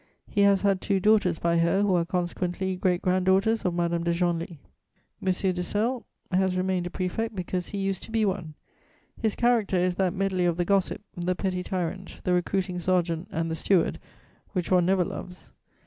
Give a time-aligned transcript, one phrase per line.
[0.27, 4.03] He has had two daughters by her, who are consequently great grand daughters of Madame
[4.03, 4.57] de Genlis.
[5.21, 5.53] M.
[5.53, 8.55] de Celles has remained a prefect because he used to be one;
[9.21, 13.51] his character is that medley of the gossip, the petty tyrant, the recruiting sergeant and
[13.51, 13.99] the steward
[14.53, 15.53] which one never loves.